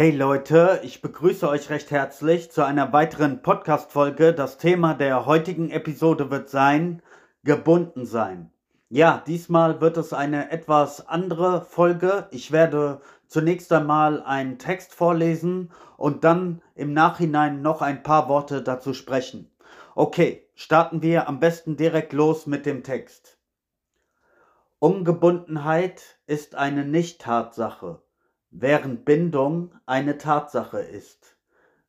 [0.00, 4.32] Hey Leute, ich begrüße euch recht herzlich zu einer weiteren Podcast-Folge.
[4.32, 7.02] Das Thema der heutigen Episode wird sein,
[7.44, 8.50] gebunden sein.
[8.88, 12.28] Ja, diesmal wird es eine etwas andere Folge.
[12.30, 18.62] Ich werde zunächst einmal einen Text vorlesen und dann im Nachhinein noch ein paar Worte
[18.62, 19.50] dazu sprechen.
[19.94, 23.36] Okay, starten wir am besten direkt los mit dem Text.
[24.78, 28.00] Ungebundenheit ist eine Nicht-Tatsache
[28.50, 31.36] während Bindung eine Tatsache ist.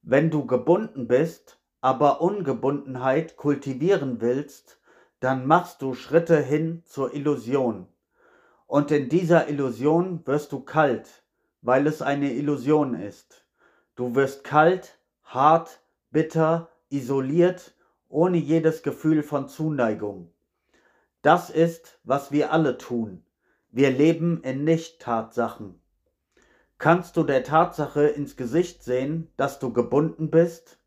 [0.02, 4.80] Wenn du gebunden bist, aber Ungebundenheit kultivieren willst,
[5.20, 7.88] dann machst du Schritte hin zur Illusion.
[8.68, 11.24] Und in dieser Illusion wirst du kalt,
[11.62, 13.46] weil es eine Illusion ist.
[13.96, 17.76] Du wirst kalt, hart, bitter, isoliert,
[18.08, 20.32] ohne jedes Gefühl von Zuneigung.
[21.22, 23.24] Das ist, was wir alle tun.
[23.70, 25.81] Wir leben in Nicht-Tatsachen.
[26.82, 30.80] Kannst du der Tatsache ins Gesicht sehen, dass du gebunden bist?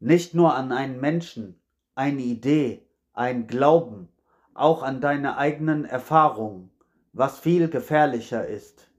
[0.00, 1.62] Nicht nur an einen Menschen,
[1.94, 4.08] eine Idee, ein Glauben,
[4.54, 6.72] auch an deine eigenen Erfahrungen,
[7.12, 8.90] was viel gefährlicher ist.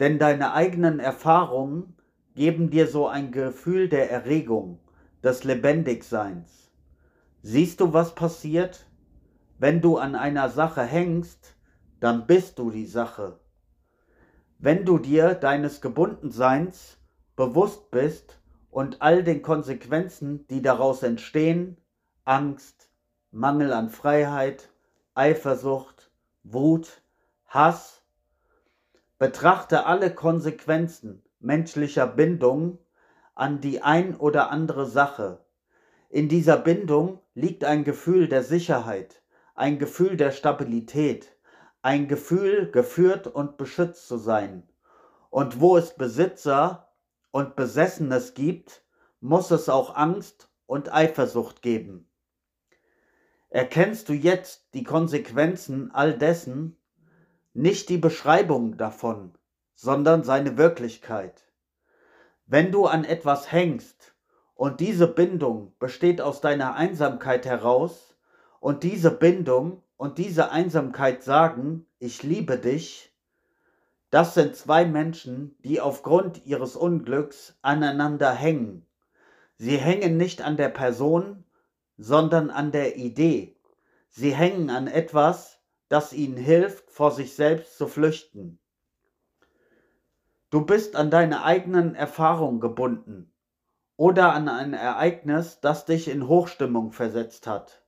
[0.00, 1.96] Denn deine eigenen Erfahrungen
[2.34, 4.80] geben dir so ein Gefühl der Erregung,
[5.22, 6.70] des Lebendigseins.
[7.40, 8.84] Siehst du, was passiert?
[9.58, 11.54] Wenn du an einer Sache hängst,
[12.00, 13.40] dann bist du die Sache.
[14.60, 16.98] Wenn du dir deines Gebundenseins
[17.36, 21.76] bewusst bist und all den Konsequenzen, die daraus entstehen,
[22.24, 22.90] Angst,
[23.30, 24.68] Mangel an Freiheit,
[25.14, 26.10] Eifersucht,
[26.42, 27.02] Wut,
[27.46, 28.02] Hass,
[29.16, 32.78] betrachte alle Konsequenzen menschlicher Bindung
[33.36, 35.38] an die ein oder andere Sache.
[36.08, 39.22] In dieser Bindung liegt ein Gefühl der Sicherheit,
[39.54, 41.37] ein Gefühl der Stabilität,
[41.82, 44.68] ein Gefühl, geführt und beschützt zu sein.
[45.30, 46.88] Und wo es Besitzer
[47.30, 48.82] und Besessenes gibt,
[49.20, 52.08] muss es auch Angst und Eifersucht geben.
[53.50, 56.76] Erkennst du jetzt die Konsequenzen all dessen,
[57.54, 59.32] nicht die Beschreibung davon,
[59.74, 61.44] sondern seine Wirklichkeit.
[62.46, 64.14] Wenn du an etwas hängst
[64.54, 68.16] und diese Bindung besteht aus deiner Einsamkeit heraus
[68.60, 73.12] und diese Bindung und diese Einsamkeit sagen, ich liebe dich,
[74.10, 78.86] das sind zwei Menschen, die aufgrund ihres Unglücks aneinander hängen.
[79.56, 81.44] Sie hängen nicht an der Person,
[81.98, 83.56] sondern an der Idee.
[84.08, 88.60] Sie hängen an etwas, das ihnen hilft, vor sich selbst zu flüchten.
[90.50, 93.32] Du bist an deine eigenen Erfahrungen gebunden
[93.96, 97.82] oder an ein Ereignis, das dich in Hochstimmung versetzt hat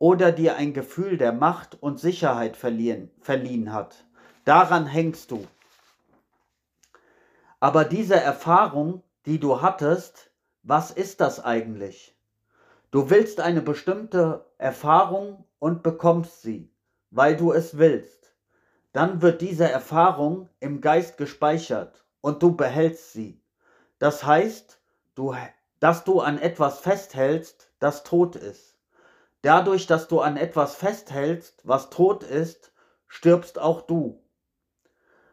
[0.00, 4.06] oder dir ein Gefühl der Macht und Sicherheit verliehen, verliehen hat.
[4.44, 5.46] Daran hängst du.
[7.60, 10.30] Aber diese Erfahrung, die du hattest,
[10.62, 12.16] was ist das eigentlich?
[12.90, 16.72] Du willst eine bestimmte Erfahrung und bekommst sie,
[17.10, 18.34] weil du es willst.
[18.92, 23.42] Dann wird diese Erfahrung im Geist gespeichert und du behältst sie.
[23.98, 24.80] Das heißt,
[25.14, 25.34] du,
[25.78, 28.69] dass du an etwas festhältst, das tot ist.
[29.42, 32.72] Dadurch, dass du an etwas festhältst, was tot ist,
[33.06, 34.22] stirbst auch du.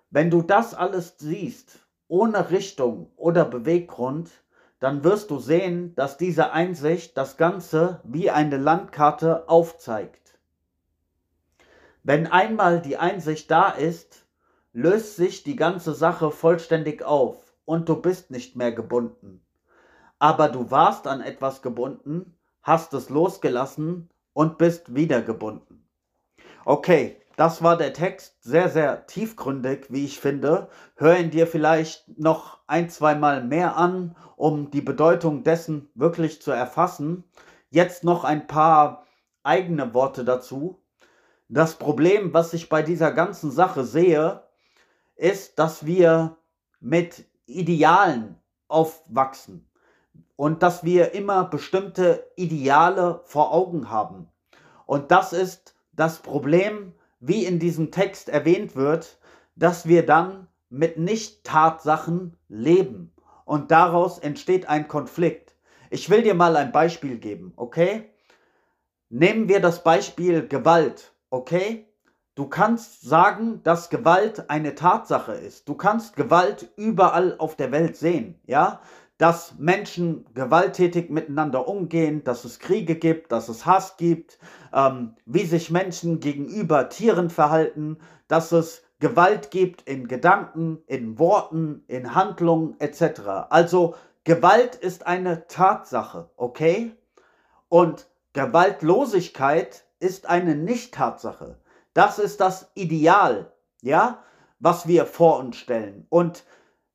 [0.09, 4.31] Wenn du das alles siehst, ohne Richtung oder Beweggrund,
[4.79, 10.39] dann wirst du sehen, dass diese Einsicht das Ganze wie eine Landkarte aufzeigt.
[12.03, 14.25] Wenn einmal die Einsicht da ist,
[14.71, 17.35] löst sich die ganze Sache vollständig auf
[17.65, 19.43] und du bist nicht mehr gebunden.
[20.19, 22.36] Aber du warst an etwas gebunden,
[22.67, 25.87] hast es losgelassen und bist wieder gebunden.
[26.65, 30.67] Okay, das war der Text, sehr, sehr tiefgründig, wie ich finde.
[30.95, 36.41] Hör ihn dir vielleicht noch ein, zwei Mal mehr an, um die Bedeutung dessen wirklich
[36.41, 37.23] zu erfassen.
[37.69, 39.05] Jetzt noch ein paar
[39.43, 40.83] eigene Worte dazu.
[41.47, 44.43] Das Problem, was ich bei dieser ganzen Sache sehe,
[45.15, 46.35] ist, dass wir
[46.81, 48.35] mit Idealen
[48.67, 49.66] aufwachsen
[50.37, 54.29] und dass wir immer bestimmte Ideale vor Augen haben.
[54.85, 59.17] Und das ist das Problem, wie in diesem Text erwähnt wird,
[59.55, 63.11] dass wir dann mit Nicht-Tatsachen leben.
[63.43, 65.55] Und daraus entsteht ein Konflikt.
[65.89, 68.09] Ich will dir mal ein Beispiel geben, okay?
[69.09, 71.87] Nehmen wir das Beispiel Gewalt, okay?
[72.35, 75.67] Du kannst sagen, dass Gewalt eine Tatsache ist.
[75.67, 78.81] Du kannst Gewalt überall auf der Welt sehen, ja?
[79.17, 84.37] Dass Menschen gewalttätig miteinander umgehen, dass es Kriege gibt, dass es Hass gibt,
[84.73, 87.97] ähm, wie sich Menschen gegenüber Tieren verhalten,
[88.27, 93.21] dass es Gewalt gibt in Gedanken, in Worten, in Handlungen etc.
[93.49, 96.91] Also Gewalt ist eine Tatsache, okay?
[97.69, 101.57] Und Gewaltlosigkeit ist eine Nicht-Tatsache.
[101.93, 104.23] Das ist das Ideal, ja,
[104.59, 106.05] was wir vor uns stellen.
[106.09, 106.43] Und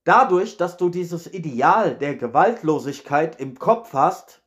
[0.04, 4.42] dadurch, dass du dieses Ideal der Gewaltlosigkeit im Kopf hast,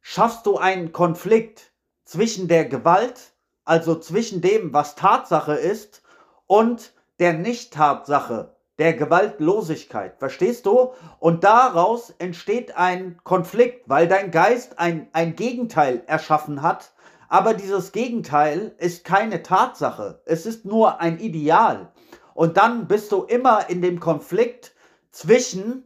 [0.00, 1.72] schaffst du einen Konflikt
[2.04, 3.32] zwischen der Gewalt,
[3.64, 6.02] also zwischen dem, was Tatsache ist,
[6.46, 10.18] und der Nicht-Tatsache, der Gewaltlosigkeit.
[10.18, 10.92] Verstehst du?
[11.18, 16.92] Und daraus entsteht ein Konflikt, weil dein Geist ein, ein Gegenteil erschaffen hat.
[17.28, 20.22] Aber dieses Gegenteil ist keine Tatsache.
[20.26, 21.92] Es ist nur ein Ideal.
[22.34, 24.75] Und dann bist du immer in dem Konflikt
[25.16, 25.82] zwischen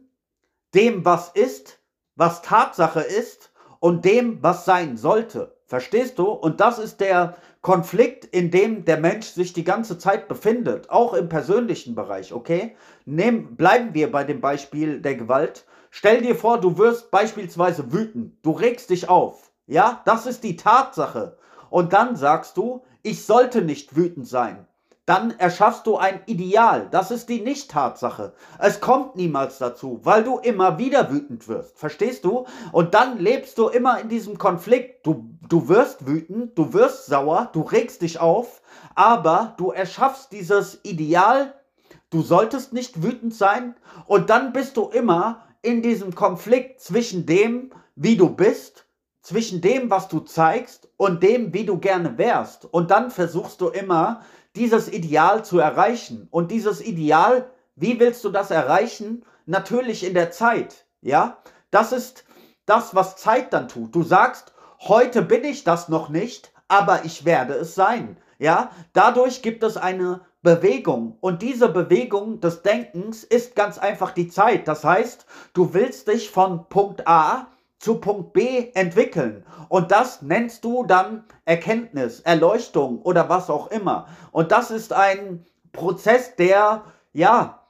[0.75, 1.79] dem, was ist,
[2.15, 5.57] was Tatsache ist, und dem, was sein sollte.
[5.65, 6.25] Verstehst du?
[6.25, 11.13] Und das ist der Konflikt, in dem der Mensch sich die ganze Zeit befindet, auch
[11.13, 12.75] im persönlichen Bereich, okay?
[13.05, 15.65] Nehm, bleiben wir bei dem Beispiel der Gewalt.
[15.91, 20.01] Stell dir vor, du wirst beispielsweise wütend, du regst dich auf, ja?
[20.05, 21.37] Das ist die Tatsache.
[21.69, 24.67] Und dann sagst du, ich sollte nicht wütend sein
[25.11, 26.87] dann erschaffst du ein Ideal.
[26.89, 28.31] Das ist die Nicht-Tatsache.
[28.59, 31.77] Es kommt niemals dazu, weil du immer wieder wütend wirst.
[31.77, 32.45] Verstehst du?
[32.71, 35.05] Und dann lebst du immer in diesem Konflikt.
[35.05, 38.61] Du, du wirst wütend, du wirst sauer, du regst dich auf,
[38.95, 41.55] aber du erschaffst dieses Ideal,
[42.09, 43.75] du solltest nicht wütend sein.
[44.05, 48.85] Und dann bist du immer in diesem Konflikt zwischen dem, wie du bist,
[49.21, 52.63] zwischen dem, was du zeigst und dem, wie du gerne wärst.
[52.63, 54.21] Und dann versuchst du immer,
[54.55, 56.27] dieses Ideal zu erreichen.
[56.31, 59.25] Und dieses Ideal, wie willst du das erreichen?
[59.45, 61.37] Natürlich in der Zeit, ja?
[61.71, 62.25] Das ist
[62.65, 63.95] das, was Zeit dann tut.
[63.95, 68.71] Du sagst, heute bin ich das noch nicht, aber ich werde es sein, ja?
[68.93, 74.67] Dadurch gibt es eine Bewegung und diese Bewegung des Denkens ist ganz einfach die Zeit.
[74.67, 77.47] Das heißt, du willst dich von Punkt A
[77.81, 79.43] zu Punkt B entwickeln.
[79.67, 84.07] Und das nennst du dann Erkenntnis, Erleuchtung oder was auch immer.
[84.31, 87.65] Und das ist ein Prozess, der, ja,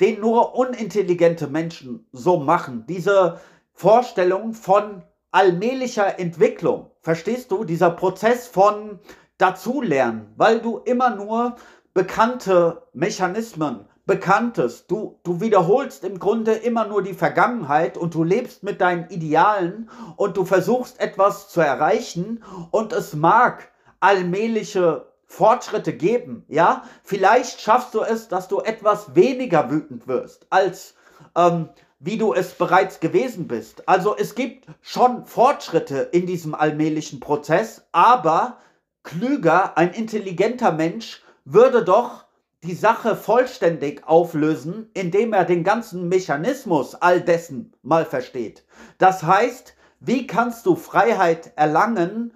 [0.00, 2.86] den nur unintelligente Menschen so machen.
[2.88, 3.38] Diese
[3.72, 6.90] Vorstellung von allmählicher Entwicklung.
[7.00, 7.62] Verstehst du?
[7.62, 8.98] Dieser Prozess von
[9.38, 11.54] dazulernen, weil du immer nur
[11.94, 14.86] bekannte Mechanismen Bekanntes.
[14.86, 19.88] Du, du wiederholst im Grunde immer nur die Vergangenheit und du lebst mit deinen Idealen
[20.16, 23.70] und du versuchst etwas zu erreichen und es mag
[24.00, 26.82] allmähliche Fortschritte geben, ja?
[27.04, 30.94] Vielleicht schaffst du es, dass du etwas weniger wütend wirst, als
[31.36, 31.68] ähm,
[32.00, 33.88] wie du es bereits gewesen bist.
[33.88, 38.58] Also es gibt schon Fortschritte in diesem allmählichen Prozess, aber
[39.04, 42.24] klüger, ein intelligenter Mensch würde doch
[42.62, 48.64] die Sache vollständig auflösen, indem er den ganzen Mechanismus all dessen mal versteht.
[48.98, 52.34] Das heißt, wie kannst du Freiheit erlangen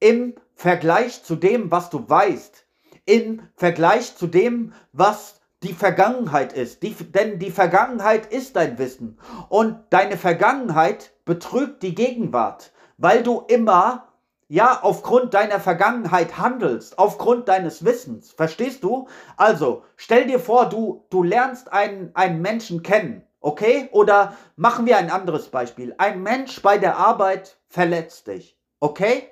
[0.00, 2.66] im Vergleich zu dem, was du weißt,
[3.04, 6.82] im Vergleich zu dem, was die Vergangenheit ist.
[6.82, 13.42] Die, denn die Vergangenheit ist dein Wissen und deine Vergangenheit betrügt die Gegenwart, weil du
[13.48, 14.07] immer
[14.48, 18.32] ja, aufgrund deiner Vergangenheit handelst, aufgrund deines Wissens.
[18.32, 19.06] Verstehst du?
[19.36, 23.90] Also, stell dir vor, du, du lernst einen, einen Menschen kennen, okay?
[23.92, 25.94] Oder machen wir ein anderes Beispiel.
[25.98, 29.28] Ein Mensch bei der Arbeit verletzt dich, okay?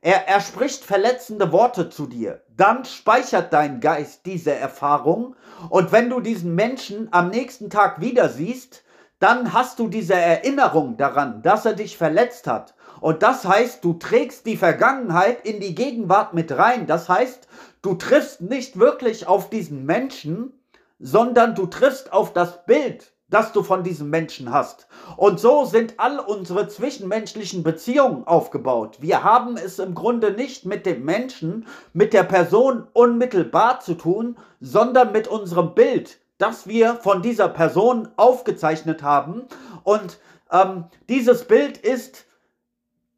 [0.00, 2.42] Er, er spricht verletzende Worte zu dir.
[2.56, 5.36] Dann speichert dein Geist diese Erfahrung.
[5.70, 8.84] Und wenn du diesen Menschen am nächsten Tag wieder siehst,
[9.18, 12.74] dann hast du diese Erinnerung daran, dass er dich verletzt hat.
[13.00, 16.86] Und das heißt, du trägst die Vergangenheit in die Gegenwart mit rein.
[16.86, 17.48] Das heißt,
[17.82, 20.52] du triffst nicht wirklich auf diesen Menschen,
[20.98, 24.88] sondern du triffst auf das Bild, das du von diesem Menschen hast.
[25.16, 28.98] Und so sind all unsere zwischenmenschlichen Beziehungen aufgebaut.
[29.00, 34.36] Wir haben es im Grunde nicht mit dem Menschen, mit der Person unmittelbar zu tun,
[34.60, 39.42] sondern mit unserem Bild, das wir von dieser Person aufgezeichnet haben.
[39.84, 40.18] Und
[40.50, 42.24] ähm, dieses Bild ist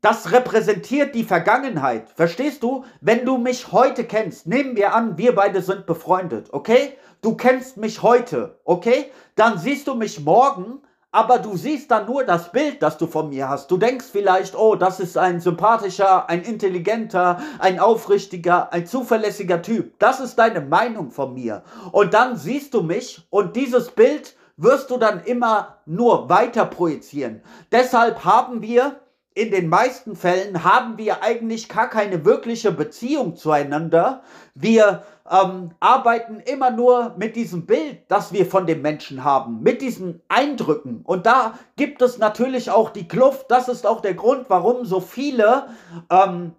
[0.00, 2.10] das repräsentiert die Vergangenheit.
[2.14, 2.84] Verstehst du?
[3.00, 6.96] Wenn du mich heute kennst, nehmen wir an, wir beide sind befreundet, okay?
[7.20, 9.10] Du kennst mich heute, okay?
[9.34, 10.80] Dann siehst du mich morgen,
[11.12, 13.70] aber du siehst dann nur das Bild, das du von mir hast.
[13.70, 19.98] Du denkst vielleicht, oh, das ist ein sympathischer, ein intelligenter, ein aufrichtiger, ein zuverlässiger Typ.
[19.98, 21.62] Das ist deine Meinung von mir.
[21.92, 27.42] Und dann siehst du mich und dieses Bild wirst du dann immer nur weiter projizieren.
[27.72, 29.00] Deshalb haben wir
[29.34, 34.22] in den meisten Fällen haben wir eigentlich gar keine wirkliche Beziehung zueinander.
[34.54, 39.82] Wir ähm, arbeiten immer nur mit diesem Bild, das wir von dem Menschen haben, mit
[39.82, 41.02] diesen Eindrücken.
[41.04, 43.46] Und da gibt es natürlich auch die Kluft.
[43.50, 45.68] Das ist auch der Grund, warum so viele
[46.10, 46.52] ähm,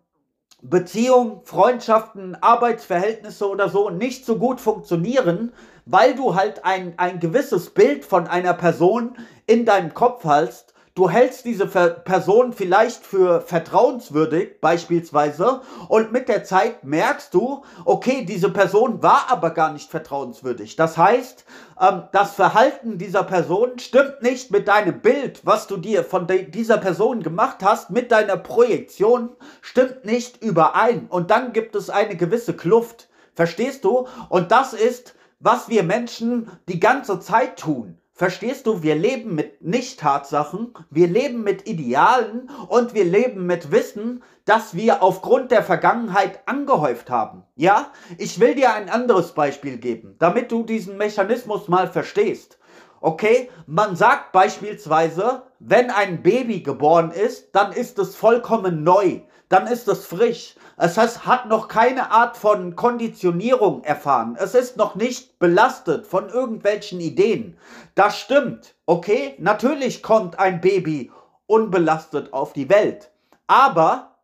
[0.61, 5.51] Beziehungen, Freundschaften, Arbeitsverhältnisse oder so nicht so gut funktionieren,
[5.85, 11.10] weil du halt ein, ein gewisses Bild von einer Person in deinem Kopf hast Du
[11.10, 18.50] hältst diese Person vielleicht für vertrauenswürdig beispielsweise und mit der Zeit merkst du, okay, diese
[18.50, 20.75] Person war aber gar nicht vertrauenswürdig.
[20.75, 21.45] Das heißt,
[21.79, 26.77] ähm, das Verhalten dieser Person stimmt nicht mit deinem Bild, was du dir von dieser
[26.77, 29.29] Person gemacht hast, mit deiner Projektion,
[29.62, 31.07] stimmt nicht überein.
[31.07, 33.07] Und dann gibt es eine gewisse Kluft.
[33.33, 34.07] Verstehst du?
[34.27, 38.00] Und das ist, was wir Menschen die ganze Zeit tun.
[38.21, 44.21] Verstehst du, wir leben mit Nicht-Tatsachen, wir leben mit Idealen und wir leben mit Wissen,
[44.45, 47.41] das wir aufgrund der Vergangenheit angehäuft haben.
[47.55, 52.59] Ja, ich will dir ein anderes Beispiel geben, damit du diesen Mechanismus mal verstehst.
[52.99, 59.65] Okay, man sagt beispielsweise, wenn ein Baby geboren ist, dann ist es vollkommen neu, dann
[59.65, 60.53] ist es frisch.
[60.83, 64.35] Es heißt, hat noch keine Art von Konditionierung erfahren.
[64.39, 67.55] Es ist noch nicht belastet von irgendwelchen Ideen.
[67.93, 68.73] Das stimmt.
[68.88, 71.11] Okay, natürlich kommt ein Baby
[71.45, 73.11] unbelastet auf die Welt.
[73.45, 74.15] Aber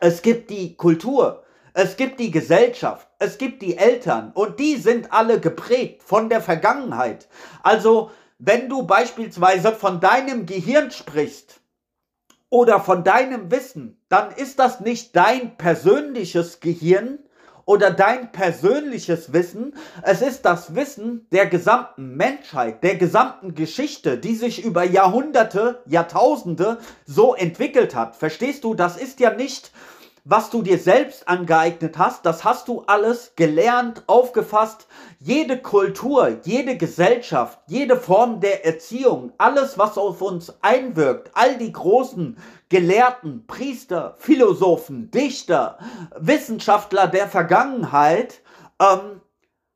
[0.00, 1.42] es gibt die Kultur,
[1.74, 6.40] es gibt die Gesellschaft, es gibt die Eltern und die sind alle geprägt von der
[6.40, 7.28] Vergangenheit.
[7.62, 11.60] Also, wenn du beispielsweise von deinem Gehirn sprichst
[12.50, 17.18] oder von deinem Wissen, dann ist das nicht dein persönliches Gehirn
[17.64, 24.36] oder dein persönliches Wissen, es ist das Wissen der gesamten Menschheit, der gesamten Geschichte, die
[24.36, 28.14] sich über Jahrhunderte, Jahrtausende so entwickelt hat.
[28.14, 29.72] Verstehst du, das ist ja nicht
[30.28, 34.88] was du dir selbst angeeignet hast, das hast du alles gelernt, aufgefasst.
[35.20, 41.70] Jede Kultur, jede Gesellschaft, jede Form der Erziehung, alles, was auf uns einwirkt, all die
[41.70, 45.78] großen Gelehrten, Priester, Philosophen, Dichter,
[46.16, 48.40] Wissenschaftler der Vergangenheit,
[48.80, 49.20] ähm,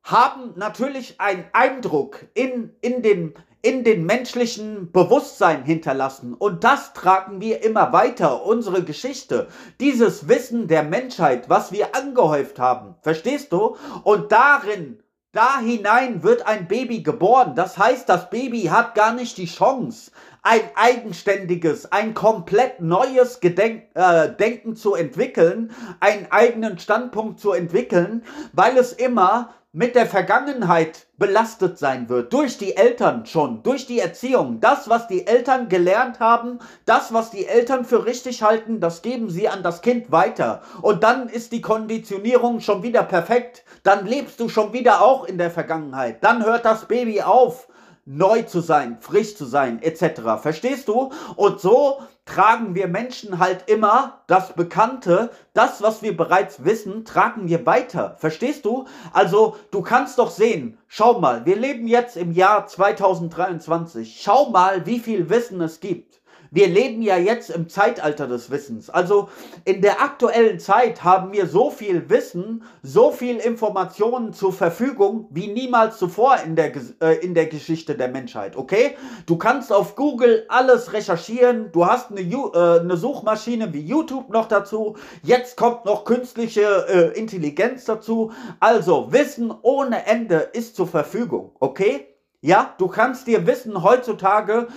[0.03, 6.33] haben natürlich einen Eindruck in, in den in den menschlichen Bewusstsein hinterlassen.
[6.33, 9.47] Und das tragen wir immer weiter, unsere Geschichte,
[9.79, 12.95] dieses Wissen der Menschheit, was wir angehäuft haben.
[13.01, 13.75] Verstehst du?
[14.03, 15.01] Und darin,
[15.31, 17.53] da hinein wird ein Baby geboren.
[17.55, 23.83] Das heißt, das Baby hat gar nicht die Chance, ein eigenständiges, ein komplett neues Gedenk
[23.93, 31.07] äh, Denken zu entwickeln, einen eigenen Standpunkt zu entwickeln, weil es immer mit der Vergangenheit
[31.17, 32.33] belastet sein wird.
[32.33, 34.59] Durch die Eltern schon, durch die Erziehung.
[34.59, 39.29] Das, was die Eltern gelernt haben, das, was die Eltern für richtig halten, das geben
[39.29, 40.61] sie an das Kind weiter.
[40.81, 43.63] Und dann ist die Konditionierung schon wieder perfekt.
[43.83, 46.21] Dann lebst du schon wieder auch in der Vergangenheit.
[46.21, 47.69] Dann hört das Baby auf
[48.03, 50.41] neu zu sein, frisch zu sein, etc.
[50.41, 51.11] Verstehst du?
[51.37, 57.47] Und so tragen wir Menschen halt immer das Bekannte, das, was wir bereits wissen, tragen
[57.47, 58.15] wir weiter.
[58.19, 58.85] Verstehst du?
[59.11, 64.21] Also, du kannst doch sehen, schau mal, wir leben jetzt im Jahr 2023.
[64.21, 66.20] Schau mal, wie viel Wissen es gibt.
[66.53, 68.89] Wir leben ja jetzt im Zeitalter des Wissens.
[68.89, 69.29] Also
[69.63, 75.47] in der aktuellen Zeit haben wir so viel Wissen, so viel Informationen zur Verfügung wie
[75.47, 78.57] niemals zuvor in der, äh, in der Geschichte der Menschheit.
[78.57, 78.97] Okay?
[79.27, 81.71] Du kannst auf Google alles recherchieren.
[81.71, 84.97] Du hast eine, äh, eine Suchmaschine wie YouTube noch dazu.
[85.23, 88.33] Jetzt kommt noch künstliche äh, Intelligenz dazu.
[88.59, 91.55] Also Wissen ohne Ende ist zur Verfügung.
[91.61, 92.07] Okay?
[92.41, 94.67] Ja, du kannst dir Wissen heutzutage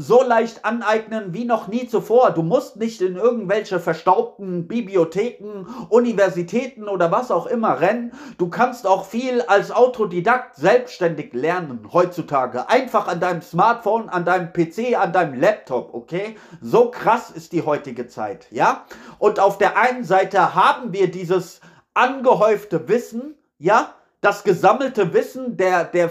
[0.00, 2.30] so leicht aneignen wie noch nie zuvor.
[2.30, 8.12] Du musst nicht in irgendwelche verstaubten Bibliotheken, Universitäten oder was auch immer rennen.
[8.38, 12.68] Du kannst auch viel als Autodidakt selbstständig lernen heutzutage.
[12.70, 16.36] Einfach an deinem Smartphone, an deinem PC, an deinem Laptop, okay?
[16.62, 18.86] So krass ist die heutige Zeit, ja?
[19.18, 21.60] Und auf der einen Seite haben wir dieses
[21.92, 23.94] angehäufte Wissen, ja?
[24.20, 26.10] Das gesammelte Wissen der, der,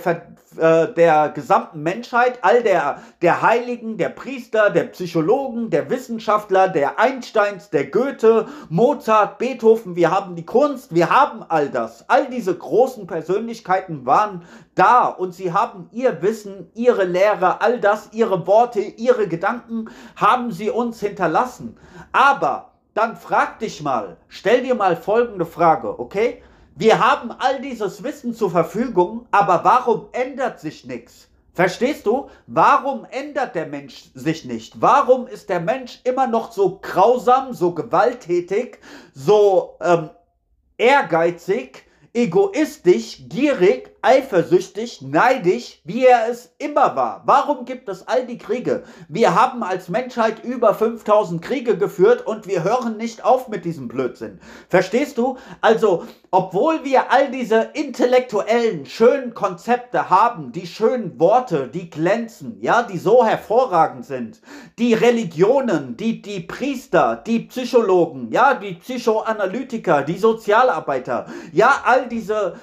[0.57, 6.97] äh, der gesamten Menschheit, all der, der Heiligen, der Priester, der Psychologen, der Wissenschaftler, der
[6.97, 12.09] Einsteins, der Goethe, Mozart, Beethoven, wir haben die Kunst, wir haben all das.
[12.09, 18.09] All diese großen Persönlichkeiten waren da und sie haben ihr Wissen, ihre Lehre, all das,
[18.11, 21.77] ihre Worte, ihre Gedanken haben sie uns hinterlassen.
[22.11, 26.41] Aber dann frag dich mal, stell dir mal folgende Frage, okay?
[26.79, 31.27] Wir haben all dieses Wissen zur Verfügung, aber warum ändert sich nichts?
[31.51, 32.29] Verstehst du?
[32.47, 34.79] Warum ändert der Mensch sich nicht?
[34.79, 38.79] Warum ist der Mensch immer noch so grausam, so gewalttätig,
[39.13, 40.09] so ähm,
[40.77, 41.83] ehrgeizig,
[42.13, 47.23] egoistisch, gierig, eifersüchtig, neidisch, wie er es immer war.
[47.25, 48.83] Warum gibt es all die Kriege?
[49.07, 53.87] Wir haben als Menschheit über 5000 Kriege geführt und wir hören nicht auf mit diesem
[53.87, 54.39] Blödsinn.
[54.69, 55.37] Verstehst du?
[55.61, 62.83] Also, obwohl wir all diese intellektuellen, schönen Konzepte haben, die schönen Worte, die glänzen, ja,
[62.83, 64.41] die so hervorragend sind,
[64.77, 72.55] die Religionen, die, die Priester, die Psychologen, ja, die Psychoanalytiker, die Sozialarbeiter, ja, all diese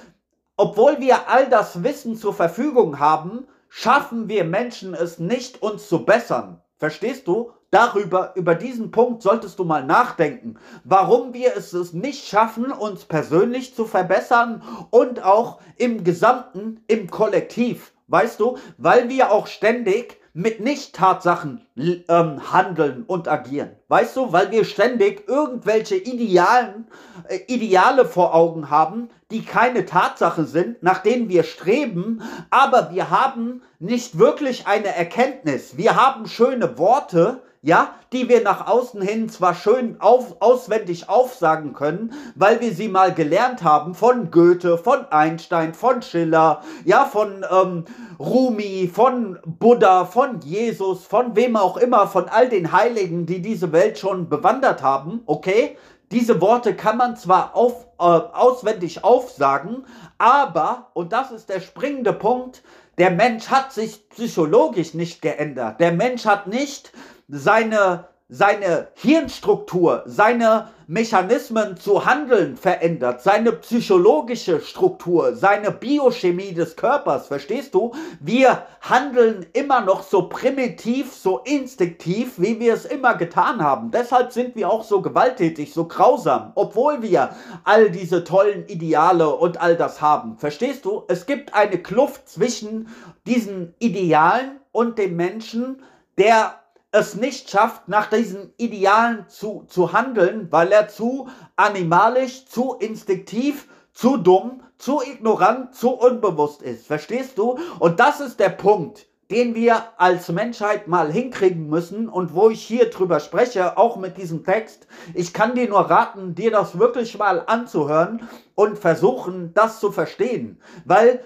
[0.57, 6.03] obwohl wir all das Wissen zur Verfügung haben, schaffen wir Menschen es nicht, uns zu
[6.03, 6.61] bessern.
[6.77, 7.51] Verstehst du?
[7.69, 13.75] Darüber, über diesen Punkt solltest du mal nachdenken, warum wir es nicht schaffen, uns persönlich
[13.75, 17.93] zu verbessern und auch im Gesamten, im Kollektiv.
[18.07, 23.71] Weißt du, weil wir auch ständig mit Nicht-Tatsachen ähm, handeln und agieren.
[23.87, 26.87] Weißt du, weil wir ständig irgendwelche Idealen,
[27.27, 33.09] äh, Ideale vor Augen haben, die keine Tatsache sind, nach denen wir streben, aber wir
[33.09, 35.75] haben nicht wirklich eine Erkenntnis.
[35.75, 41.73] Wir haben schöne Worte, ja, die wir nach außen hin zwar schön auf, auswendig aufsagen
[41.73, 47.45] können, weil wir sie mal gelernt haben von Goethe, von Einstein, von Schiller, ja, von
[47.51, 47.83] ähm,
[48.19, 53.73] Rumi, von Buddha, von Jesus, von wem auch immer, von all den Heiligen, die diese
[53.73, 55.75] Welt schon bewandert haben, okay?
[56.11, 59.85] Diese Worte kann man zwar auf, äh, auswendig aufsagen,
[60.17, 62.63] aber, und das ist der springende Punkt,
[62.97, 65.79] der Mensch hat sich psychologisch nicht geändert.
[65.79, 66.91] Der Mensch hat nicht
[67.27, 77.27] seine, seine Hirnstruktur, seine Mechanismen zu handeln verändert, seine psychologische Struktur, seine Biochemie des Körpers,
[77.27, 77.93] verstehst du?
[78.19, 83.91] Wir handeln immer noch so primitiv, so instinktiv, wie wir es immer getan haben.
[83.91, 87.29] Deshalb sind wir auch so gewalttätig, so grausam, obwohl wir
[87.63, 90.37] all diese tollen Ideale und all das haben.
[90.37, 91.03] Verstehst du?
[91.07, 92.89] Es gibt eine Kluft zwischen
[93.25, 95.81] diesen Idealen und dem Menschen,
[96.17, 96.55] der
[96.91, 103.67] es nicht schafft, nach diesen Idealen zu, zu handeln, weil er zu animalisch, zu instinktiv,
[103.93, 106.87] zu dumm, zu ignorant, zu unbewusst ist.
[106.87, 107.57] Verstehst du?
[107.79, 112.61] Und das ist der Punkt, den wir als Menschheit mal hinkriegen müssen und wo ich
[112.61, 114.87] hier drüber spreche, auch mit diesem Text.
[115.13, 120.61] Ich kann dir nur raten, dir das wirklich mal anzuhören und versuchen, das zu verstehen.
[120.85, 121.21] Weil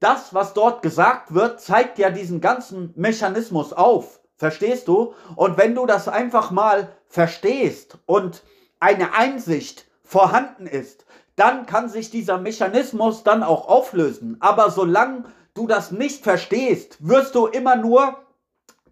[0.00, 4.19] das, was dort gesagt wird, zeigt ja diesen ganzen Mechanismus auf.
[4.40, 5.12] Verstehst du?
[5.36, 8.42] Und wenn du das einfach mal verstehst und
[8.78, 11.04] eine Einsicht vorhanden ist,
[11.36, 14.38] dann kann sich dieser Mechanismus dann auch auflösen.
[14.40, 18.16] Aber solange du das nicht verstehst, wirst du immer nur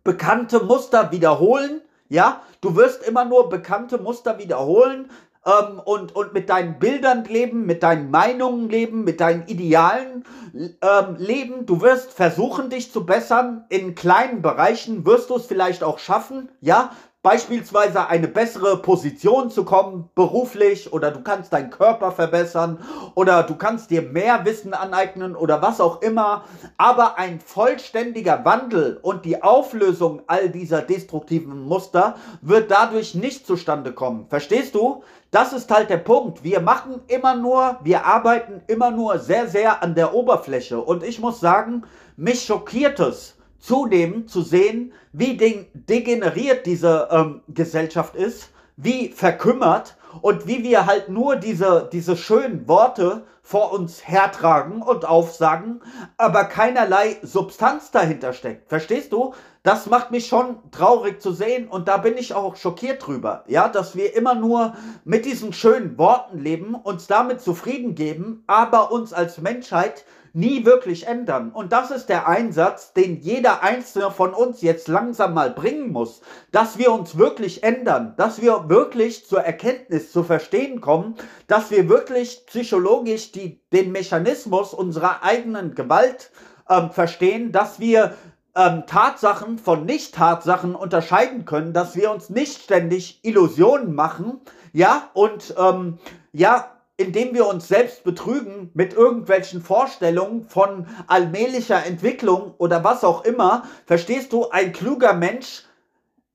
[0.04, 1.80] bekannte Muster wiederholen.
[2.10, 5.10] Ja, du wirst immer nur bekannte Muster wiederholen,
[5.44, 10.24] ähm, und, und mit deinen Bildern leben, mit deinen Meinungen leben, mit deinen Idealen
[10.54, 11.66] ähm, leben.
[11.66, 13.64] Du wirst versuchen, dich zu bessern.
[13.68, 16.90] In kleinen Bereichen wirst du es vielleicht auch schaffen, ja,
[17.22, 22.78] beispielsweise eine bessere Position zu kommen, beruflich, oder du kannst deinen Körper verbessern,
[23.16, 26.44] oder du kannst dir mehr Wissen aneignen, oder was auch immer.
[26.76, 33.92] Aber ein vollständiger Wandel und die Auflösung all dieser destruktiven Muster wird dadurch nicht zustande
[33.92, 34.26] kommen.
[34.28, 35.02] Verstehst du?
[35.30, 36.42] Das ist halt der Punkt.
[36.42, 40.80] Wir machen immer nur, wir arbeiten immer nur sehr, sehr an der Oberfläche.
[40.80, 41.82] Und ich muss sagen,
[42.16, 50.46] mich schockiert es, zunehmend zu sehen, wie degeneriert diese ähm, Gesellschaft ist, wie verkümmert und
[50.46, 55.80] wie wir halt nur diese, diese schönen Worte vor uns hertragen und aufsagen,
[56.18, 58.68] aber keinerlei Substanz dahinter steckt.
[58.68, 59.32] Verstehst du?
[59.62, 63.68] Das macht mich schon traurig zu sehen und da bin ich auch schockiert drüber, ja,
[63.68, 69.12] dass wir immer nur mit diesen schönen Worten leben, uns damit zufrieden geben, aber uns
[69.12, 71.50] als Menschheit nie wirklich ändern.
[71.50, 76.20] Und das ist der Einsatz, den jeder Einzelne von uns jetzt langsam mal bringen muss,
[76.52, 81.14] dass wir uns wirklich ändern, dass wir wirklich zur Erkenntnis, zu verstehen kommen,
[81.46, 86.30] dass wir wirklich psychologisch die, den Mechanismus unserer eigenen Gewalt
[86.68, 88.14] ähm, verstehen, dass wir
[88.54, 94.40] ähm, Tatsachen von Nicht-Tatsachen unterscheiden können, dass wir uns nicht ständig Illusionen machen,
[94.72, 95.98] ja, und ähm,
[96.32, 103.24] ja, indem wir uns selbst betrügen mit irgendwelchen Vorstellungen von allmählicher Entwicklung oder was auch
[103.24, 105.62] immer, verstehst du, ein kluger Mensch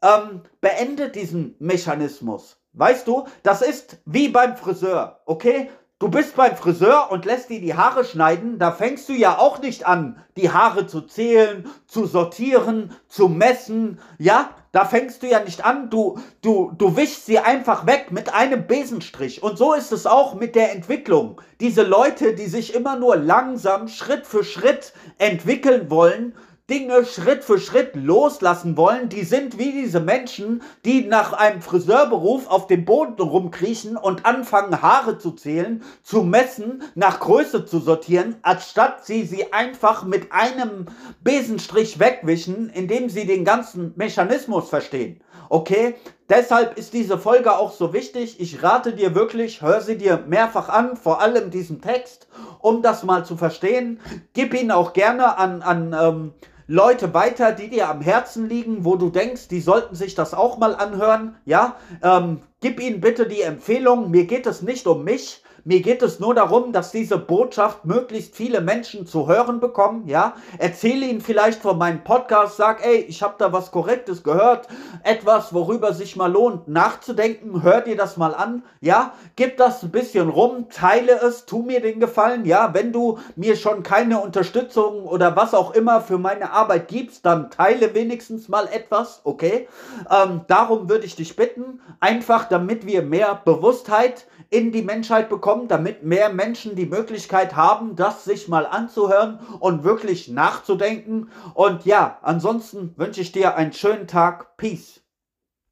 [0.02, 2.58] ähm, beendet diesen Mechanismus.
[2.72, 5.70] Weißt du, das ist wie beim Friseur, okay?
[6.04, 9.62] Du bist beim Friseur und lässt dir die Haare schneiden, da fängst du ja auch
[9.62, 14.50] nicht an, die Haare zu zählen, zu sortieren, zu messen, ja?
[14.74, 18.68] Da fängst du ja nicht an, du, du, du wischst sie einfach weg mit einem
[18.68, 19.44] Besenstrich.
[19.44, 21.40] Und so ist es auch mit der Entwicklung.
[21.62, 26.36] Diese Leute, die sich immer nur langsam, Schritt für Schritt entwickeln wollen,
[26.70, 32.48] Dinge Schritt für Schritt loslassen wollen, die sind wie diese Menschen, die nach einem Friseurberuf
[32.48, 38.38] auf dem Boden rumkriechen und anfangen Haare zu zählen, zu messen, nach Größe zu sortieren,
[38.44, 40.86] anstatt sie sie einfach mit einem
[41.22, 45.20] Besenstrich wegwischen, indem sie den ganzen Mechanismus verstehen.
[45.50, 45.96] Okay?
[46.30, 48.40] Deshalb ist diese Folge auch so wichtig.
[48.40, 53.04] Ich rate dir wirklich, hör sie dir mehrfach an, vor allem diesen Text, um das
[53.04, 54.00] mal zu verstehen.
[54.32, 56.34] Gib ihn auch gerne an, an ähm,
[56.68, 60.58] Leute weiter, die dir am Herzen liegen, wo du denkst, die sollten sich das auch
[60.58, 61.36] mal anhören.
[61.46, 64.12] Ja, ähm, gib ihnen bitte die Empfehlung.
[64.12, 68.36] Mir geht es nicht um mich, mir geht es nur darum, dass diese Botschaft möglichst
[68.36, 70.36] viele Menschen zu hören bekommen, ja.
[70.58, 74.68] Erzähle ihnen vielleicht von meinem Podcast, sag, ey, ich habe da was Korrektes gehört,
[75.04, 79.14] etwas, worüber sich mal lohnt nachzudenken, hör dir das mal an, ja.
[79.38, 82.74] Gib das ein bisschen rum, teile es, tu mir den Gefallen, ja.
[82.74, 87.50] Wenn du mir schon keine Unterstützung oder was auch immer für meine Arbeit gibst, dann
[87.50, 89.70] teile wenigstens mal etwas, okay.
[90.10, 95.68] Ähm, darum würde ich dich bitten, einfach damit wir mehr Bewusstheit in die Menschheit bekommen,
[95.68, 101.30] damit mehr Menschen die Möglichkeit haben, das sich mal anzuhören und wirklich nachzudenken.
[101.54, 104.58] Und ja, ansonsten wünsche ich dir einen schönen Tag.
[104.58, 105.03] Peace.